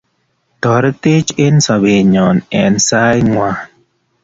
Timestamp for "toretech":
0.61-1.29